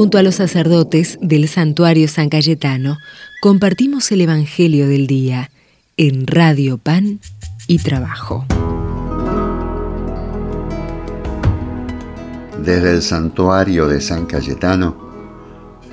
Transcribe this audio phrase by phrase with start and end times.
[0.00, 2.96] Junto a los sacerdotes del santuario San Cayetano,
[3.42, 5.50] compartimos el Evangelio del Día
[5.98, 7.20] en Radio Pan
[7.66, 8.46] y Trabajo.
[12.64, 14.96] Desde el santuario de San Cayetano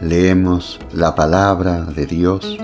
[0.02, 2.58] leemos la palabra de Dios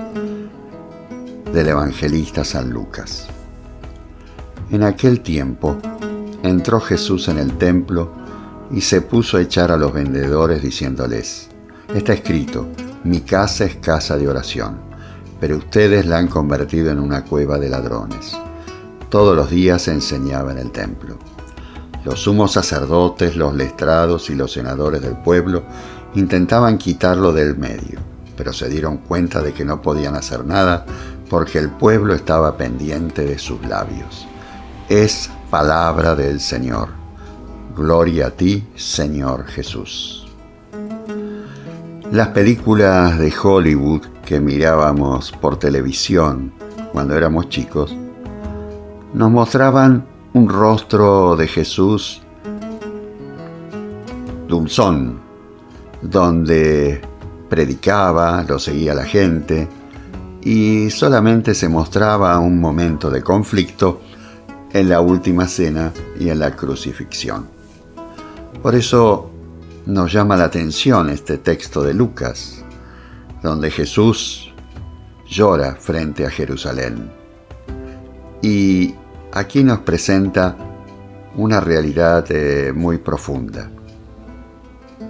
[1.52, 3.26] del evangelista San Lucas.
[4.70, 5.76] En aquel tiempo
[6.42, 8.23] entró Jesús en el templo
[8.74, 11.48] y se puso a echar a los vendedores diciéndoles,
[11.94, 12.66] está escrito,
[13.04, 14.78] mi casa es casa de oración,
[15.38, 18.36] pero ustedes la han convertido en una cueva de ladrones.
[19.08, 21.16] Todos los días enseñaba en el templo.
[22.04, 25.62] Los sumos sacerdotes, los lestrados y los senadores del pueblo
[26.16, 28.00] intentaban quitarlo del medio,
[28.36, 30.84] pero se dieron cuenta de que no podían hacer nada
[31.30, 34.26] porque el pueblo estaba pendiente de sus labios.
[34.88, 37.03] Es palabra del Señor.
[37.76, 40.26] Gloria a ti, Señor Jesús.
[42.12, 46.52] Las películas de Hollywood que mirábamos por televisión
[46.92, 47.96] cuando éramos chicos
[49.12, 52.22] nos mostraban un rostro de Jesús
[54.46, 55.18] dulzón,
[56.00, 57.00] donde
[57.48, 59.68] predicaba, lo seguía la gente,
[60.42, 64.00] y solamente se mostraba un momento de conflicto
[64.72, 67.53] en la última cena y en la crucifixión.
[68.62, 69.30] Por eso
[69.86, 72.64] nos llama la atención este texto de Lucas,
[73.42, 74.52] donde Jesús
[75.26, 77.10] llora frente a Jerusalén.
[78.40, 78.94] Y
[79.32, 80.56] aquí nos presenta
[81.36, 83.70] una realidad eh, muy profunda.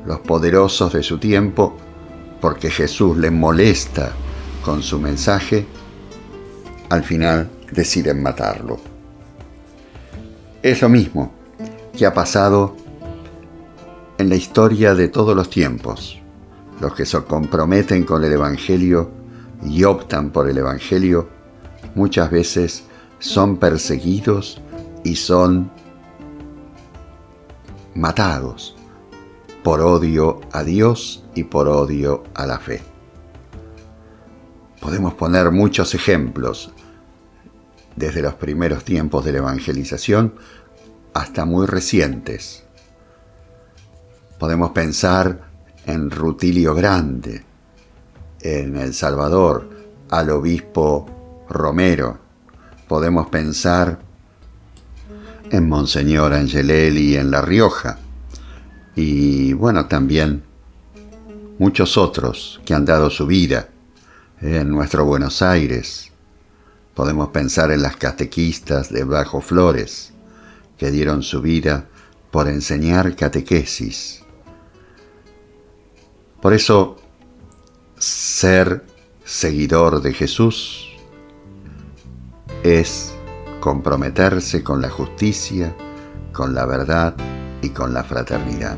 [0.06, 1.76] Los poderosos de su tiempo,
[2.40, 4.12] porque Jesús les molesta
[4.64, 5.66] con su mensaje,
[6.90, 8.78] al final deciden matarlo.
[10.62, 11.32] Es lo mismo
[11.96, 12.76] que ha pasado
[14.18, 16.20] en la historia de todos los tiempos.
[16.80, 19.10] Los que se comprometen con el Evangelio
[19.64, 21.28] y optan por el Evangelio
[21.94, 22.84] muchas veces
[23.18, 24.60] son perseguidos
[25.04, 25.70] y son
[27.94, 28.74] matados
[29.62, 32.82] por odio a Dios y por odio a la fe.
[34.80, 36.72] Podemos poner muchos ejemplos
[37.96, 40.34] desde los primeros tiempos de la evangelización
[41.14, 42.64] hasta muy recientes.
[44.38, 45.48] Podemos pensar
[45.86, 47.44] en Rutilio Grande,
[48.40, 49.68] en El Salvador,
[50.10, 52.18] al obispo Romero.
[52.88, 53.98] Podemos pensar
[55.50, 57.98] en Monseñor Angelelli en La Rioja.
[58.96, 60.42] Y bueno, también
[61.58, 63.68] muchos otros que han dado su vida
[64.40, 66.12] en nuestro Buenos Aires,
[66.94, 70.12] Podemos pensar en las catequistas de Bajo Flores,
[70.78, 71.86] que dieron su vida
[72.30, 74.23] por enseñar catequesis.
[76.44, 76.98] Por eso,
[77.96, 78.84] ser
[79.24, 80.90] seguidor de Jesús
[82.62, 83.14] es
[83.60, 85.74] comprometerse con la justicia,
[86.34, 87.14] con la verdad
[87.62, 88.76] y con la fraternidad.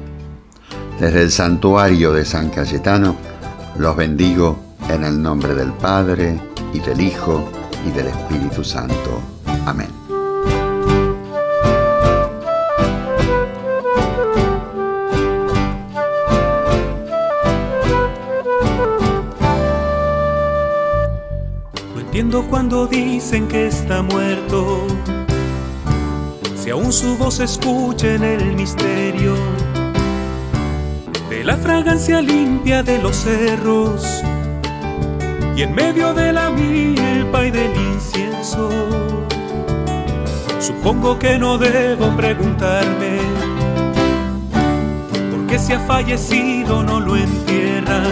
[1.00, 3.16] Desde el santuario de San Cayetano,
[3.76, 4.56] los bendigo
[4.88, 6.41] en el nombre del Padre
[6.72, 7.50] y del Hijo
[7.84, 9.21] y del Espíritu Santo.
[9.66, 9.95] Amén.
[22.32, 24.87] Cuando dicen que está muerto,
[26.56, 29.34] si aún su voz escucha en el misterio
[31.31, 34.22] de la fragancia limpia de los cerros
[35.56, 38.69] y en medio de la milpa y del incienso.
[40.58, 43.20] Supongo que no debo preguntarme
[45.31, 48.06] por qué si ha fallecido no lo entierran,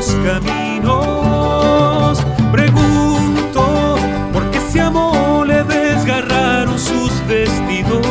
[0.00, 2.16] los caminos.
[2.50, 3.98] Pregunto
[4.32, 8.06] por qué si amó le desgarraron sus vestidos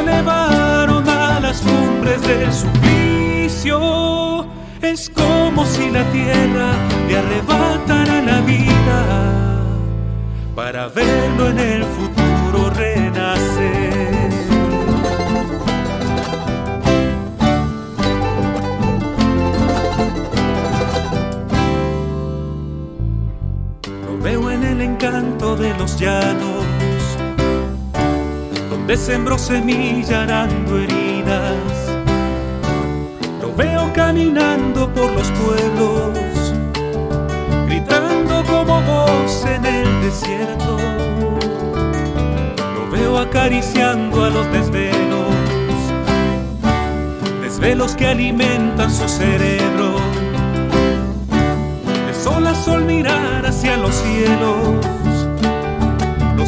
[0.00, 3.78] elevaron a las cumbres del suplicio.
[4.82, 6.72] Es como si la tierra
[7.08, 9.64] le arrebatara la vida
[10.54, 12.07] para verlo en el futuro
[25.98, 26.64] llanos
[28.70, 31.56] donde sembró semilla arando heridas.
[33.40, 36.54] Lo veo caminando por los pueblos,
[37.66, 40.58] gritando como voz en el desierto.
[43.18, 45.26] acariciando a los desvelos,
[47.42, 49.96] desvelos que alimentan su cerebro.
[52.06, 55.07] De sol a sol mirar hacia los cielos, lo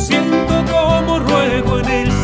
[0.01, 2.20] siento como ruego en el